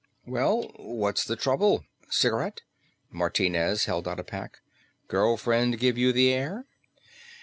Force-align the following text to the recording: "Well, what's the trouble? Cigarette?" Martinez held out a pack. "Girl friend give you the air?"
"Well, 0.25 0.71
what's 0.77 1.23
the 1.23 1.35
trouble? 1.35 1.85
Cigarette?" 2.09 2.61
Martinez 3.11 3.85
held 3.85 4.07
out 4.07 4.19
a 4.19 4.23
pack. 4.23 4.61
"Girl 5.07 5.37
friend 5.37 5.77
give 5.77 5.95
you 5.95 6.11
the 6.11 6.33
air?" 6.33 6.65